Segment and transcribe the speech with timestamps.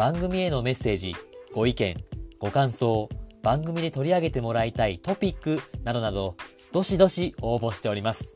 [0.00, 1.14] 番組へのメッセージ
[1.52, 1.94] ご意見
[2.38, 3.10] ご感想
[3.42, 6.38] 番組で取り上げてもらいたいトピックなどなど
[6.72, 8.34] どしどし応募しております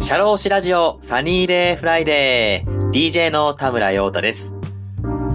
[0.00, 4.56] シャローシラジオサニーデーフライデー DJ の田村陽太です。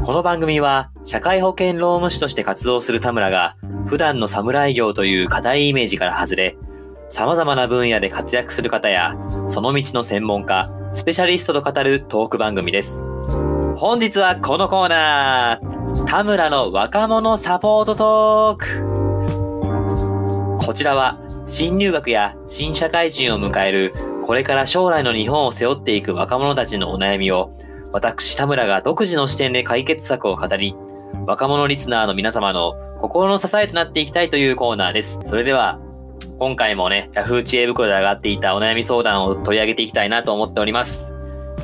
[0.03, 3.53] この番組は社会保険労務士として活動する田村が
[3.89, 6.57] 普段の侍業という固いイメージから外れ
[7.09, 9.17] 様々な分野で活躍する方や
[9.49, 13.01] その道の専門家、スペシャリストと語るトーク番組です。
[13.75, 23.91] 本日はこのコーナー田村の若者サポートトークこちらは新入学や新社会人を迎える
[24.29, 27.57] これから将来の日本を背負っていく若者たちのお悩みを、
[27.91, 30.75] 私田村が独自の視点で解決策を語り、
[31.29, 35.19] 若者リスナーの皆様の心の支えとなっていきたいというコーナーです。
[35.27, 35.79] それでは、
[36.39, 41.13] 今回もね、Yahoo 知恵袋で上がっていたお悩み相談を取り上げていきたいなと思っております。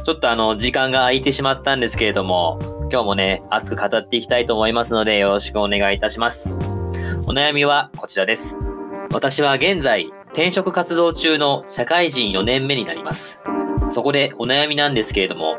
[0.04, 2.60] ちょっとあの、時間が空いてしまったんですけれども、
[2.92, 6.56] 今日もね、熱く語っていきたいと思いますので、よろしくお願いいたします。
[7.28, 8.60] お悩みはこちらです。
[9.12, 13.42] 私は現在、転職活動中の社会人4年目になります。
[13.90, 15.58] そこでお悩みなんですけれども、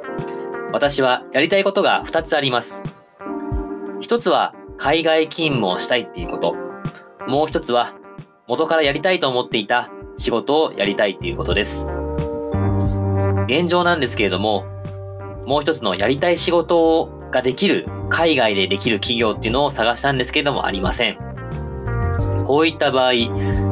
[0.72, 2.95] 私はやりたいことが2つあります。
[4.00, 6.54] 一つは海外勤務をしたいっていうこと。
[7.26, 7.94] もう一つは
[8.46, 11.86] 元からやりたいと思っていた仕事をやりたいっていうことです。
[13.46, 14.64] 現状なんですけれども、
[15.46, 21.18] もう一つのやりたい仕事ができる、海外でできる企業っていうのを探したんですけれどもありません。
[22.44, 23.12] こういった場合、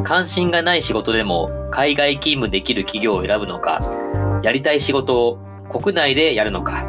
[0.04, 3.80] 関心がない仕事でも海外勤務できる企業を選ぶのか、
[4.42, 5.38] やりたい仕事を
[5.70, 6.84] 国内でやるのか、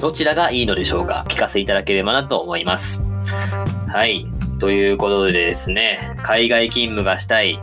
[0.00, 1.24] どちらがいいのでしょうか？
[1.28, 3.00] 聞かせいただければなと思います。
[3.88, 4.26] はい。
[4.58, 7.58] ということでですね、海外勤務がしたい、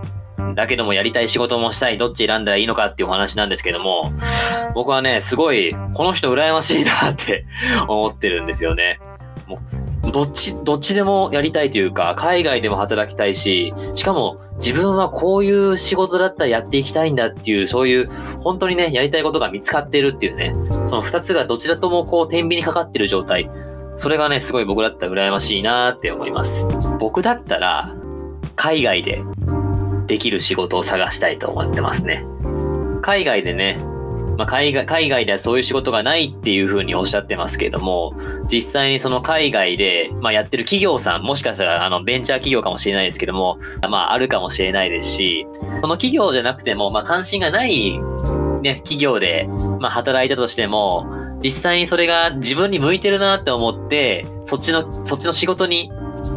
[0.55, 4.11] だけどもやりたい仕事もしたい、どっち選んだらいいのかっていうお話なんですけども、
[4.73, 7.45] 僕はね、すごい、この人羨ましいなって
[7.87, 8.99] 思ってるんですよね。
[9.47, 9.80] もう
[10.11, 18.09] どっち、どっちでもやりたいというか、海外でも働きたいし、しかも自分はこういう仕事だったらやっていきたいんだっていう、そういう、
[18.41, 23.49] 本当にね、やりたいことが見つかってるっていうね、その二つがどちらともこう、天秤にかかってる状態。
[23.97, 26.67] それがね、すごい僕だったら羨ましいなって思います。
[26.99, 27.95] 僕だったら、
[28.55, 29.23] 海外で
[30.07, 32.25] できる仕事を探したいと思ってますね。
[33.01, 33.79] 海外でね、
[34.41, 38.15] まあ、海外、海外ではそういう仕事がないっていうふうにおっしゃってますけども、
[38.51, 47.99] 実際にその海外で、まあ、やってる企業さん、もしかしたらあのベンチャー企業かもしれないですけども、まあ、あるかもしれないですし、その企業じゃなくても、まあ、関心がない、
[48.63, 49.47] ね、企業で、
[49.79, 51.05] まあ、働いたとしても、
[51.43, 55.91] 実際にそれが自分に向いてるなって思って、そっちの、そっちの仕事に、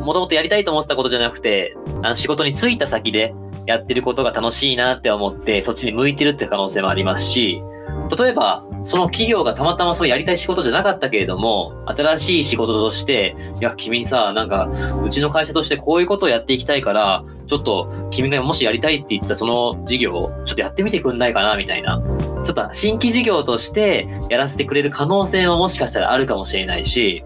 [0.05, 3.35] もともとやりたいと思ってたことじゃなくて、あの仕事に就いた先で
[3.67, 7.63] やってることが楽しいなって思って、そっちに向いてるって可能性もありますし、
[8.11, 14.71] 例えば、その企業がたまたまそうやりたい仕事じゃなかったけれども、新しい仕事として、いや、君さ、なんか、
[15.03, 22.03] うちの会社としてこういうことをやっていきたいから、ちょっと、君がもしやりたいって言ったその事業を、ちょっとやってみてくんないかな、みたいな。
[22.45, 27.25] ちょっと新規事業としてやらせてくれる可能性ももしかしたらあるかもしれないし、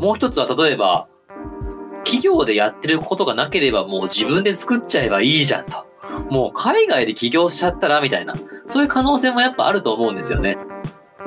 [0.00, 1.08] もう一つは例えば、
[2.04, 5.86] 企業でやってることがなければもう自分で作っちゃえばいいじゃんと。
[6.30, 8.34] もう海外で起業しちゃったらみたいな。
[8.66, 10.56] そういう可能性もやっぱあると思うんですよね。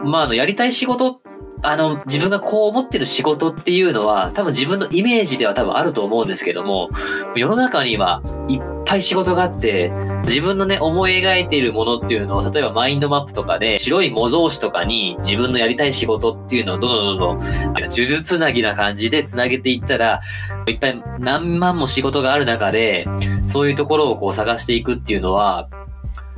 [0.04, 1.22] まあ、あの、やりたい仕事、
[1.62, 6.90] あの、自分がこう思ってる仕事っていうのは、多分自分のイメージでは多分あると思うんですけども、
[7.36, 9.92] 世の中にはいっぱい仕事があって、
[10.26, 20.22] 自分のね、思い描いているものっていうのを、例えばマインドマップとかで、白い模造紙とかに自分のやりたい仕事っていうのをどんどんどんどん、呪術つなぎな感じでつなげていったら、
[20.68, 23.08] いっぱい何万も仕事がある中で、
[23.48, 25.70] そういうところをこう探していくっていうのは、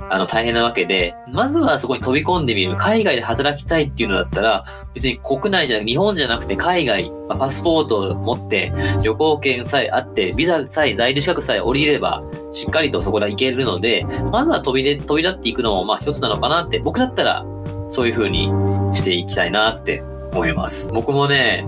[0.09, 2.75] あの、大変なわけで、まずはそこに飛び込んでみる。
[2.77, 8.71] 海外で働きたいっていうのだったら、別に国内じゃ、日本じゃなくて海外、まあパスポートを持って、
[9.04, 12.24] 旅行券さえあって、ビザさえ、在留資格さえ降りれば、
[12.54, 17.45] しっかりとそこで行けるので、まずは飛びで、飛び立っていくのも、まあ一つなのかなって、僕だったら、
[17.89, 18.48] そういう風に
[18.94, 20.89] していきたいなって思います。
[20.94, 21.63] 僕もね、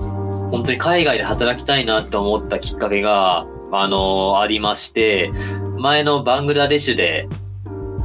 [0.51, 5.31] 本当に海外で働きたいなって思ったきっかけが、あのありまして、
[5.77, 7.27] 前のバングラデシュで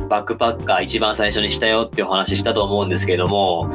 [0.09, 3.71] バックパッカー一番最初にしたよってお話ししたと思うんですけども、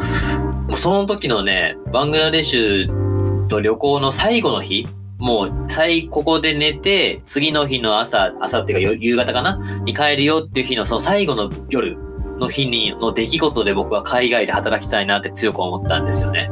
[0.68, 4.88] もうその時のね、バングラデシュと旅行の最後の日、
[5.18, 11.98] もう、最、ここで寝て、次の日の朝、朝っていうか夕方かなに帰るよっていう日のその最後の夜
[12.38, 16.50] の日に、の出来事で僕は海外で働きたいなって強く思ったんですよね。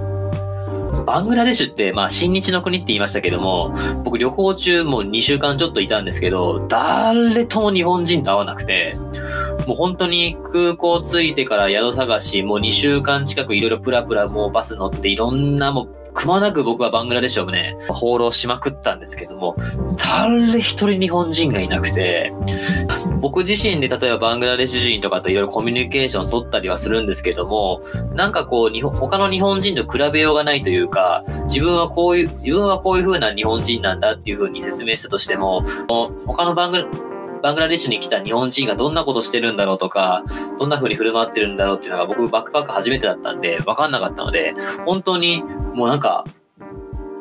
[1.08, 3.74] バングラデシュって、まあ、新日の国って言いましたけども、
[4.04, 8.94] 僕旅行中もう2週間ちょっといたんですけど、誰とも日本人と会わなくて、
[9.68, 19.56] もう本当に空港着いてから宿探し、もう2週間近くいろいろプラプラもうバス乗っていろんなもうくまなく僕はバングラデシュをね、放浪しまくったんですけども、
[20.00, 22.34] 誰一人日本人がいなくて、
[23.22, 27.84] 僕自身で例えばバングラデシュ人とかといろいろコミュニケーション取ったりはするんですけども、
[28.16, 35.64] なんかこう、他の日本人と比べようがないというか、自分はこういう、自分はこういう風な日本人なんだっていう風に説明したとしても、
[36.26, 36.88] 他のバングラ、
[37.42, 40.24] バングラデシュに来た日本人がどんなことしてるんだろうとか、
[40.60, 44.56] どんな風に振る舞ってるんだろうっていうのが僕バックパック初めてだったんで、わかんなかったので、
[44.86, 45.44] 本当に
[45.74, 46.26] もうなんか、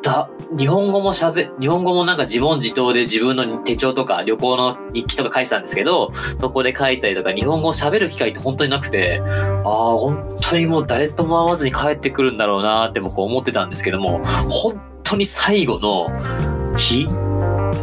[0.03, 9.21] だ、日本語も喋、日本語もなんか自問自答で自分の手帳とか旅行の日記とか書いてたんですけど、そこで書いたりとか日本語を喋る機会って本当になくて、
[9.65, 16.07] ああ、本当にもう誰とも会わずに帰ってくるんだろうなって僕思ってたんですけども、本当に最後の
[16.77, 17.07] 日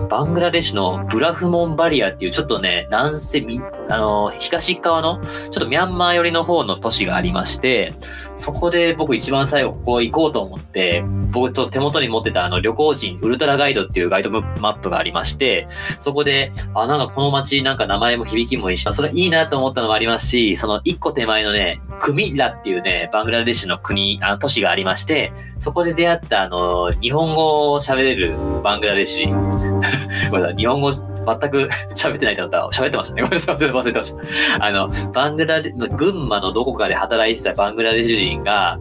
[0.09, 3.47] バングラデシュのブラフモンバリアっていうちょっとね、南西、
[3.89, 7.95] あの、東側の、ちょっとミャンマー寄りの方の都市がありまして、
[8.37, 15.67] そこで僕一番最後ここ行こうと思って、僕と手元に持ってたあの旅行人ウルトラガイドっていうガイドマップがありまして、
[16.01, 29.84] そこで、あ、なんかこの街なんか名前も響きもいいし、それいいなと思ったのもありますし、その一個手前のね、クミラっていうね、バングラデシュの国、あの都市がありまして、そこで出会ったあの、日本語を喋れるバングラデシュ人。
[30.31, 31.05] ごめんなさい、日本語全
[31.51, 33.23] く 喋ってないってことは喋ってましたね。
[33.23, 34.15] ごめんなさい、忘れてまし
[34.59, 34.65] た。
[34.65, 38.79] あの、バングラデ、群馬のどこかで働いてたバングラデシュ人が、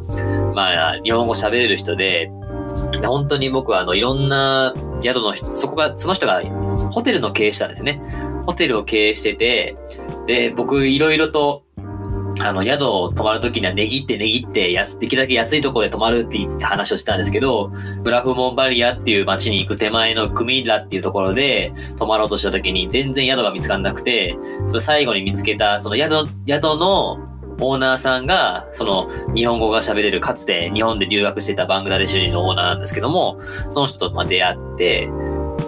[0.53, 2.31] まあ、日本語喋れる人で、
[3.03, 6.41] 本当に僕はあの、いろんな宿の人、そこが、その人が
[6.91, 8.01] ホテルの経営したんですよね。
[8.45, 9.75] ホテルを経営してて、
[10.27, 11.63] で、僕いろいろと、
[12.39, 17.71] あの、宿を泊まるときには値切って値切って、安、できるだけ安いところで泊まるって言って話をしたんですけど、
[18.03, 24.35] ブラフモンバリアっていう街に行く手前のクミラっていうところで泊まろうとしたときに全然宿が見つかんなくて、
[24.67, 33.39] その最後に見つけた、その宿、宿のオーナーさんが、その日本語が喋れる、かつて日本で留学してたバングラデシュ人のオーナーなんですけども、
[33.69, 35.07] その人とま出会って、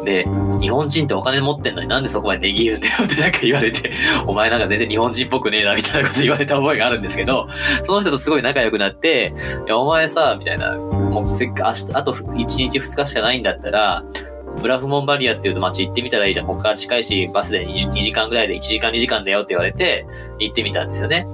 [0.05, 0.25] で、
[0.61, 3.91] 日本人ってお金持ってんのになんでそこまで値切るんだよってなんか言われて、
[4.25, 7.47] お前なんか全然日本人っぽくねえなみたいなこと言われた覚えがあるんですけど、
[7.83, 9.33] その人とすごい仲良くなって、
[9.65, 14.05] いや、お前さ、みたいな、もうせっか、明日、あと1日2日しかないんだったら、
[14.61, 16.45] ブラフモンバリアっていうと街行ってみたらいいじゃん。
[16.45, 20.05] ここから近いし、バスで 2, 2時間ぐらいで1時間2時間だよって言われて、
[20.39, 21.25] 行ってみたんですよね。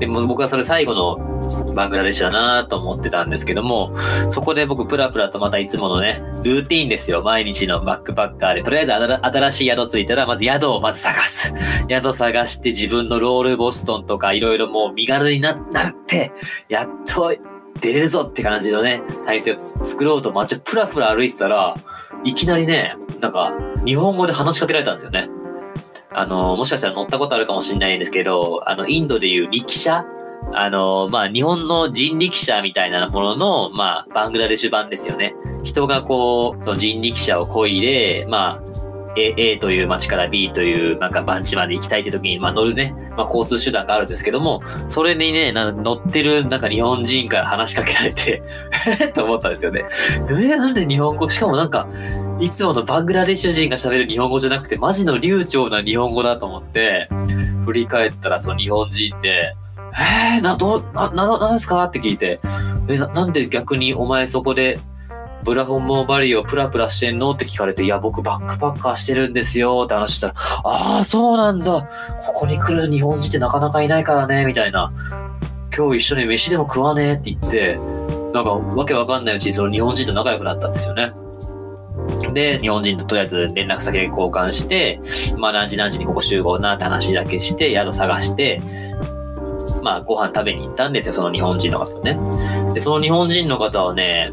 [0.00, 3.94] でも僕はそれ最後のバングラデシュだなと思ってたんですけども、
[4.30, 7.22] そこで僕プラプラとまたいつものね、ルーティーンですよ。
[7.22, 8.62] 毎日のバックパッカーで。
[8.62, 11.52] とりあえず新しい宿着いたら、まず宿をまず探す。
[11.88, 15.58] 宿探して自分のロールボストンとかいろいろもう身軽になっ
[16.06, 16.32] て、
[16.68, 17.34] やっと
[17.80, 21.74] 出れるぞって感じのね、体制を作ろうと街をプラプラ歩いてたら、
[22.24, 23.52] いきなりね、なんか、
[23.84, 25.28] 日本語で話しかけられたんですよね。
[26.12, 30.04] あの、もしかしたら乗ったことあるかもしれないんですけど、あの、インドでいう力車
[30.52, 35.34] あの、まあ、日本の人力車みたいなものの、まあ、バングラデシュ版ですよね。
[35.62, 38.79] 人がこう、その人力車をこいで、まあ、
[39.28, 48.42] A, A という街から B というなんか番地まで行きたいって時に、まあ、乗るね、まあ、交通手段があるんですけども、それにね、乗ってるなんか日本人から話しかけられて
[49.14, 49.84] と思ったんですよね。
[50.28, 51.28] えー、なんで日本語？
[51.28, 51.86] しかもなんか、
[52.40, 57.06] いつものバングラデシュ人が喋る日本語じゃなくて、マジの流暢な日本語だと思って、
[57.66, 59.54] 振り返ったらその日本人って、
[60.34, 61.82] えー、な、ど、な、な、なんですか？
[61.84, 62.40] って聞いて、
[62.88, 64.78] えな、なんで逆にお前そこで
[65.44, 67.30] ブラホンモバリーをプラプラしてんの？
[67.30, 71.88] って聞かれて、いや、僕バックパッカーしてるんですよって話したら、ああ、そうなんだ。
[72.22, 74.92] ここに来る日本人ってなかなかいないからね、みたいな。
[75.76, 77.78] 今日一緒に飯でも食わねえって言って、
[78.32, 81.12] なんかわけわかんないうちにその日本人と仲良くなったんですよね。
[82.32, 85.00] で、日本人ととりあえず連絡先交換して、
[85.36, 88.60] まあ何時何時にここ集合なって話だけして、宿探して、
[89.82, 92.18] まあご飯食べに行ったんですよ、その日本人の方ね。
[92.74, 94.32] で、その日本人の方はね、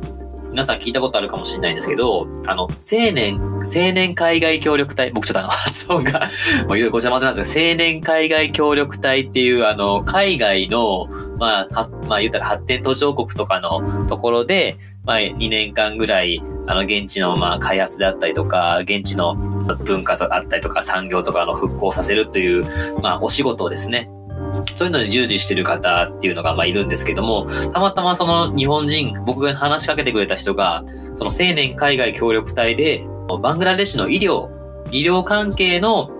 [0.52, 6.30] 皆さん聞いたことあるかもしれないんですけど、あの、青年、青年海外協力隊、僕ちょっとあの、 発音が
[6.68, 19.36] もういろいろごちゃ混ぜなんですけど、青年海外協力隊っていう、あの、海外の、まあ、は、まあ言ったら発展途上国とかのところで、まあ2年間ぐらい、あの、現地の、まあ開発であったりとか、現地の、
[19.76, 22.66] 文化とあったりとか産業とかの復興させるという、
[23.02, 24.10] まあ、お仕事をですね、
[24.76, 30.84] そういうのに従事してる方っていうのが、まあ、いるんですけども、たまたまその日本人、僕が話しかけてくれた人が、
[31.16, 33.06] その青年海外協力隊で、
[33.42, 34.50] バングラデシュの医療、
[34.92, 36.12] 医療関係の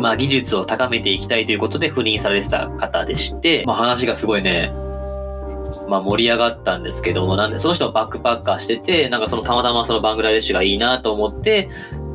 [0.00, 4.72] まあ、技術を高めていきたいということで赴任されてた方でして、まあ、話がすごいね、
[5.88, 11.68] まあ、盛り上がったんですけども、なんで、その人はバックパッカーしてて、なんかそのたまたまそのバングラデシュがいいなと思って、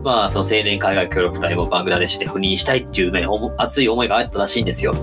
[0.04, 3.26] まあ、その青年海外協力隊もバングラデシュで赴任したいっていうね、
[3.58, 4.94] 熱い思いがあったらしいんですよ。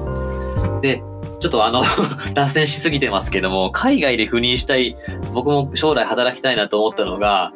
[0.85, 1.03] で、
[1.41, 1.83] ちょっとあの
[2.35, 4.99] 脱線しすぎてますけども、海外で赴任したい、
[5.33, 7.55] 僕も将来働きたいなと思ったのが、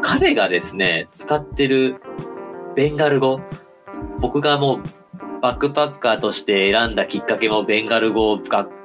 [0.00, 1.96] 彼がですね、使ってる
[2.76, 3.40] ベンガル語、
[4.20, 4.80] 僕がもう
[5.42, 8.38] バックパッカーとして選んだきっかけもベンガル語を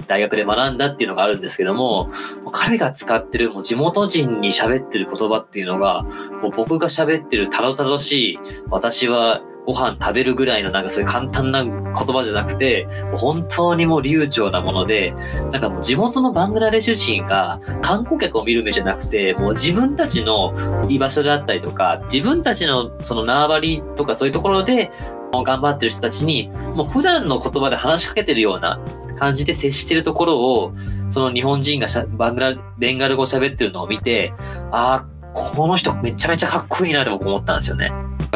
[0.07, 2.09] 大学で学んだっていうのがあるんですけども、
[2.51, 6.01] 彼が使ってるもう地元人に喋ってる言葉っていうのが、
[6.41, 8.39] もう僕が喋ってるたどたどしい、
[8.71, 15.13] 私はご飯食べるぐらいのなんかそういう簡単な言葉じゃなくて、本当にもう流暢なもので、
[15.51, 20.53] なんかもう地元のバングラデシュ人が観光客を見る目じゃなくて、もう自分たちの
[20.89, 24.91] 居場所であったりとか、自分たちのその縄張りとかそういうところで
[25.31, 28.79] 頑張ってる人たちに、もう普段の言葉で話しかけてるような
[29.19, 30.73] 感じで接してるところを、
[31.11, 31.87] その日本人が
[32.17, 34.33] バングラ、ベンガル語喋ってるのを見て、
[34.71, 37.91] ああ、この人めちゃめちゃかっこいいなって僕思ったんですよね。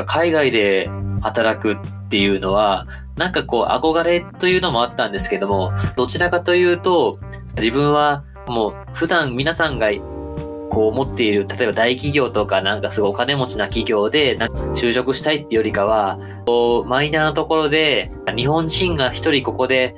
[0.05, 0.89] 海外で
[1.25, 1.77] 働くっ
[2.09, 7.19] ていうのは、なんかこう憧れというのもあったんですけども、どちらかというと、
[7.57, 9.89] 自分はもう普段皆さんが
[10.69, 14.37] こう持っている、例えば大企業とかなんかすごいお金持ちな企業で
[14.75, 19.95] 就職したいっていうよりかは、こうマイナーなところで日本人が一人ここで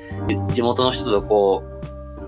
[0.51, 1.77] 地元の人とこう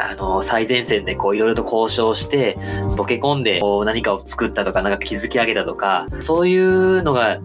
[0.02, 2.58] あの、最前線でこういろいろと交渉して、
[2.96, 7.40] 溶け込んでこう何かを作ったとか、なんか築き上げたとか、そういうのが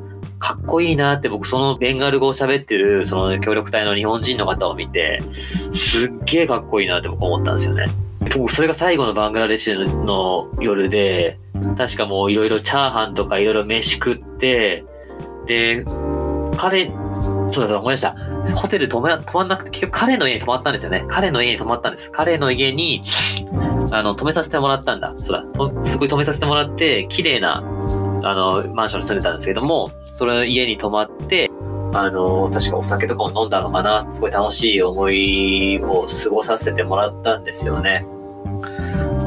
[0.44, 5.22] かっこいいなって僕そのベンガル語を喋ってるその協力隊の日本人の方を見て、
[5.72, 7.86] すっげえかっこいいなって僕思ったんですよね。
[8.36, 11.38] 僕それが最後のバングラデシュの夜で、
[11.78, 14.84] 確かもういろいろチャーハンとかいろいろ飯食って、
[15.46, 15.82] で、
[16.58, 16.90] 彼、
[17.50, 18.14] そうだそう思い出した。
[18.54, 21.06] ホテル泊ま、泊まんなくて、結局彼の家に泊まったんですよね。
[21.08, 22.10] 彼の家に泊まったんです。
[22.12, 23.02] 彼の家に、
[23.90, 25.14] あの、泊めさせてもらったんだ。
[25.16, 25.84] そうだ。
[25.86, 27.64] すごい泊めさせてもらって、綺麗な、
[28.24, 31.50] あの、マンションに住んでたんですけども、その家に泊まって、
[31.92, 34.06] あの、確かお酒とかも飲んだのかな。
[34.12, 38.06] すごい楽しい思いを過ごさせてもらったんですよね。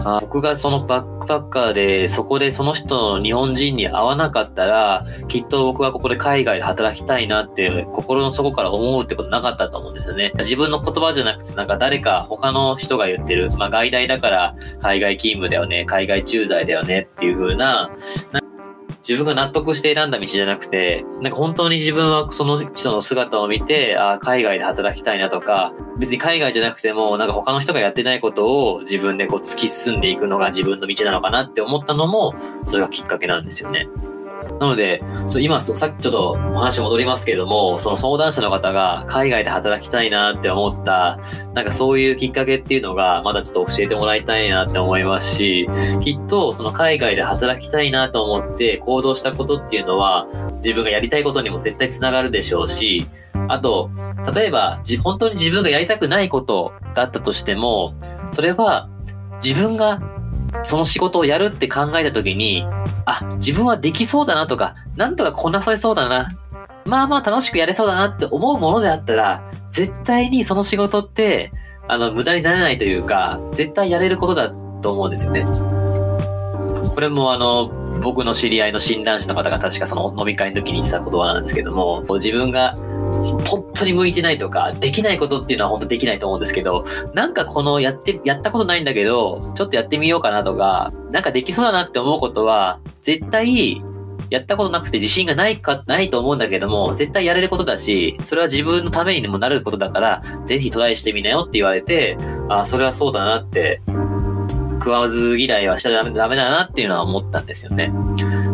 [0.05, 10.31] あ僕がそのバックパッカーで、そこでその人の日本人に会わなかったら、きっと僕はここで海外で働きたいなって、心の底から思うってことなかったと思うんですよね。
[10.37, 17.91] 自分の言葉じゃなくて、なんか誰か他の人が言ってる、まあ外大だから海外勤務だよね、海外駐在だよねっていう風な、
[19.07, 32.35] 自分が納得して選んだ道じゃなくて、なんか本当に自分はその人の姿を見て、あ海外で働きたいなとか、別に海外じゃなくても、なんか他の人がやってないことを自分でこう突き進んでいくのが自分の道なのかなって思ったのも、
[32.65, 33.87] それがきっかけなんですよね。
[34.59, 35.03] なので、
[35.39, 41.19] 今、さっきちょっとお話戻りますけれども、その相談者の方が海外で働きたいなって思った、
[41.53, 45.69] なんかそういうきっかけっていうのが、まだちょっと教えてもらいたいなって思いますし、
[46.01, 50.27] きっとその海外で働きたいなと思って行動したことっていうのは、
[50.63, 53.07] 自分がやりたいことにも絶対つながるでしょうし、
[53.49, 53.91] あと、
[54.33, 57.93] 例えば、本当に自分がやりたくないことだったとしても、
[58.31, 58.89] それは
[59.43, 60.01] 自分が
[60.63, 62.65] その仕事をやるって考えた時に、
[63.05, 66.37] あ、自分はできそうだなとか、なんとかこなされそうだな。
[66.85, 71.51] まあまあ楽しくやれそうだなって思うものであったら、絶対にその仕事って、
[71.87, 74.49] あの、無駄にならないというか、絶対やれることだ
[74.81, 75.45] と思うんですよね。
[76.93, 77.67] これもあの、
[78.01, 82.75] 僕の知り合いの診断士の方が確かその飲み会の時に言ってた言葉なんですけども、自分が
[83.45, 93.81] 本当に向いてないとか、できないことっていうのは本当できないと思うんですけど、なんかこのやって、やったことないんだけど、ちょっとやってみようかなとか、なんかできそうだなって思うことは、絶対、
[94.29, 102.17] やったことなくて自信がないか、ないと思うんだけども、絶対やれることだし、それは自分のためにでもなることだから、ぜひトライしてみなよって言われて、
[102.49, 103.81] あ、それはそうだなって、
[104.79, 107.87] 食わず嫌いはしちゃダメだなっていうのは思ったんですよね。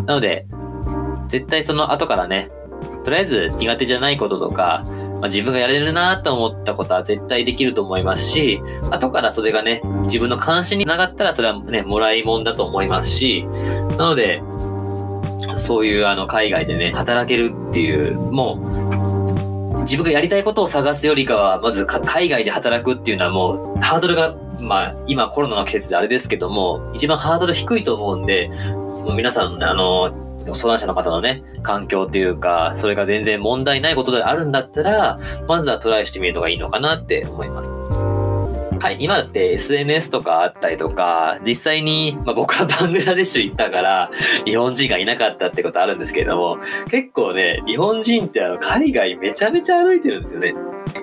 [0.05, 0.45] なので、
[1.27, 2.49] 絶対その後からね、
[3.03, 13.45] とりあえず苦手じゃないこととか、まあ、自分がやれるなと思ったことは絶対できると思いますし、後からそれがね、自分の関心につながったらそれはね、もらいもんだと思いますし、
[13.97, 14.41] なので、
[15.57, 18.59] そういうあの海外でね、働けるっていう、も
[19.75, 30.22] う、自分がやりたいことを探すよりかは、まず海外で働くっていうのはもう、ハードルが、まあ、今コロナの季節であれですけども、一番ハードル低いと思うんで、もう皆さん、あの、
[30.53, 37.71] 相談者の方のね、環境っていうか、それが全然問題ないことであるんだったら、まずはトライしてみるのがいいのかなって思います。
[38.83, 44.11] はい、今だって SNS とかあったりとか、実際に、まあ、僕はバングラデシュ行ったから、
[44.43, 46.57] 日本人がいなかったってことあるんですけれども、
[46.89, 50.53] 結構ね、日本人ってあの、海外めちゃめちゃ歩いてるんですよね。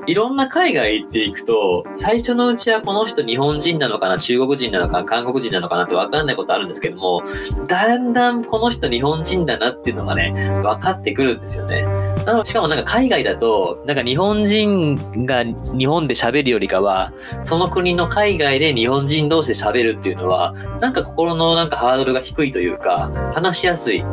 [0.06, 7.22] いろんな海外行っていくと、最初のうちはこの人日本人なのかな、中国人なのかな、韓国人なのかなってわかんないことあるんですけども、
[7.66, 10.32] だんだんこの人日本人だなっていうのがね、
[10.62, 11.82] 分かってくるんですよね。
[12.24, 24.04] なのしかもなんか海外だと、なんか日本人が日本で喋るよりかは、その国の海外で日本人同士で喋るっていうのは、なんか心のなんかハードルが低いというか、話しやすい。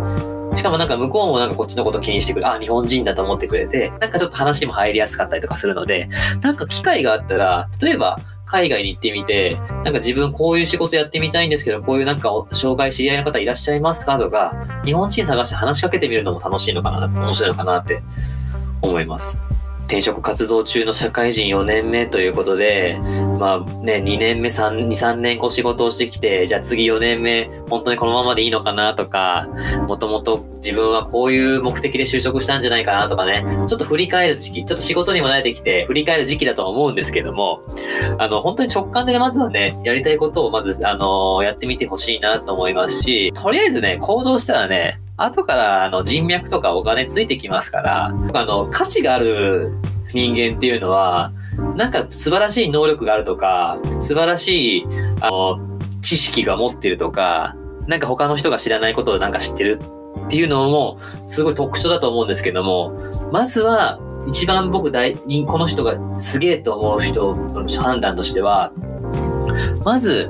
[0.58, 2.48] しかもなんか向こうもなんかこっちのこと気にしてくる。
[2.48, 6.10] あ、日本人だと思ってくれて、なんかちょっと話も入りやすかったりとかするので、
[6.42, 18.02] なんか機会があったら、例えば、海外に行ってみて、なんか自分こういう仕事やってみたいんですけど、こういうなんか障害知り合いの方いらっしゃいますかとか、日本人探して話しかけてみるのも楽しいのかな、面白いのかなって
[18.82, 19.40] 思います。
[19.88, 23.00] 転職活動中の社会人4年目ということで、
[23.40, 29.48] まあね、2年目、3、2、3年こう仕事をしてきて、じゃあ次4年目、本当にこのままでいいのかなとか、
[29.88, 37.62] もともと自分はこういう目的で就職したんじゃないかなとかね、ちょっと振り返る時期、ちょっと仕事にも慣れてきて、振り返る時期だとは思うんですけども、
[38.18, 49.74] あの、本当に直感でまずはね、やりたいことをまず、あのやってみてほしいなと思いますし、とりあえずね、行動したらね、後からあの人脈とかお金ついてきますから、あの、価値がある
[50.14, 51.34] 人間っていうのは、
[51.76, 54.88] なんか素晴らしい能力があるとか、素晴らしい、
[55.22, 57.56] あの、知識が持ってるとか、
[57.88, 59.80] なんか他の人が知らないことをなんか知ってる
[60.26, 62.94] っていうのも、すごい特徴だと思うんですけども、
[63.32, 68.74] まずは、一番僕大、この人がすげえと思う人の判断としては、
[69.86, 70.30] まず、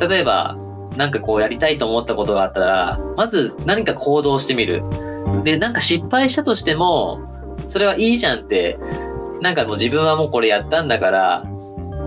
[0.00, 0.56] 例えば、
[0.98, 4.82] なんかこうやりたいと思ったことがあったら、まず何か行動してみる。
[5.44, 7.20] で、なんか失敗したとしても、
[7.68, 8.78] それはいいじゃんって、
[9.40, 11.44] なんかもう自分はもうこれやったんだから、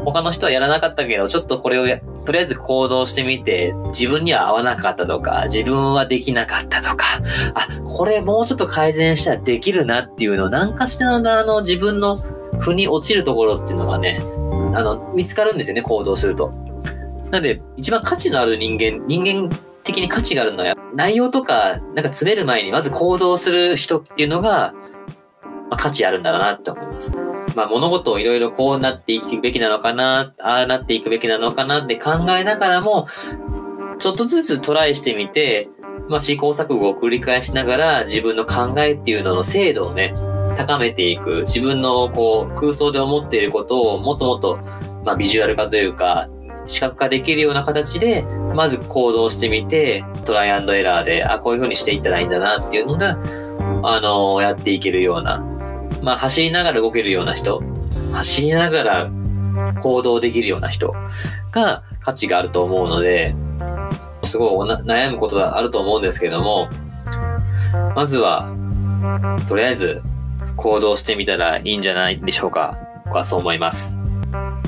[0.04, 1.86] 他の人はやらなかったけど、ちょっとこれを
[2.26, 7.22] とりあえず行動してみて、自分には合わなかったとか、自分はできなかったとか、
[7.54, 12.18] あ、これもうちょっと改善したらできるなっていうのを、何かしらのあの自分の
[12.60, 14.22] 負に落ちるところっていうのがね、
[14.76, 16.52] あの、見つかるんですよね、行動すると。
[17.32, 24.74] なんで、一番価値のある人間、人間的に価値があるのは、内容とか、なんか詰める前にまず行動する人っていうのが、
[25.70, 27.14] まあ、価値あるんだろうなって思います。
[27.56, 33.08] まあ、物事をいろいろこうなっていくべきなのかな、ああなっていくべきなのかなって考えながらも、
[33.98, 35.70] ちょっとずつトライしてみて、
[36.10, 40.14] まあ、試行錯誤を繰り返しながら自分の考えっていうのの精度をね、
[40.58, 41.42] 高めていく。
[41.42, 44.60] 自分のこう空想で思っていることをもっともっと、
[45.06, 46.28] まあ、ビジュアル化というか、
[46.68, 48.24] 視覚化できるような形で、
[48.56, 53.18] まず行動してみて、トライアンドエラーで、あ、こういう風にしていったらいいんだなっていうのが、
[53.84, 55.44] あの、やっていけるような。
[56.02, 57.62] まあ、走りながら動けるような人、
[58.12, 59.10] 走りながら
[59.82, 60.96] 行動できるような人
[61.52, 63.36] が価値があると思うので、
[64.24, 66.70] すごい悩むことがあると思うんですけども、
[67.96, 68.50] まずは、
[69.48, 70.02] とりあえず
[70.56, 72.78] 行動してみたらいいんじゃないでしょうか。
[73.06, 74.01] 僕はそう思います。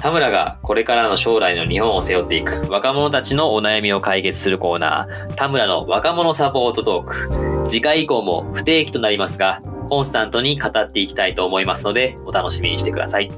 [0.01, 7.69] 田村がこれからの将来の日本を背負っていく若者たちのお悩みを解決するコーナー、田村の若者サポートトーク。
[7.69, 13.31] 次回以降も不定期となりますが、コンスタントに語っていきたいと思いますので、お楽しみにしてください。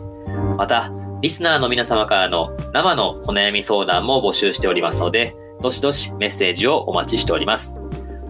[0.58, 0.92] また、
[1.22, 7.78] リスナーの皆様からの生のお悩み相談も募集しておりますので、どしどしメッセージをお待ちしております。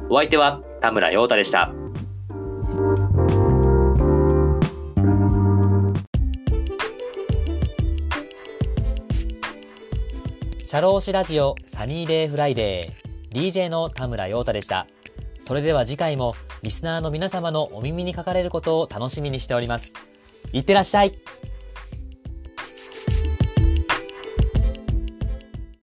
[0.09, 1.71] お相手は田村陽太でした。
[10.75, 14.87] シャローシラジオサニーデイフライデー DJ の田村陽太でした。
[15.39, 19.93] それでは次回もリスナーの皆様のお耳にかかれることを楽しみにしております。
[20.51, 21.13] いってらっしゃい